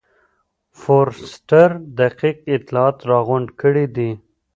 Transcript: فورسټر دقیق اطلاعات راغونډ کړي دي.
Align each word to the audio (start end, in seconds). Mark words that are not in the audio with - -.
فورسټر 0.79 1.69
دقیق 1.99 2.37
اطلاعات 2.55 2.97
راغونډ 3.09 3.47
کړي 3.61 3.85
دي. 3.95 4.11